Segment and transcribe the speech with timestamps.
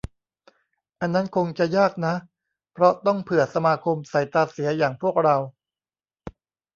[0.99, 2.13] อันนั้นคงจะยากนะ
[2.73, 5.35] เพราะต้องเผื่อสมาคมสายตาเสียอย่างพวกเรา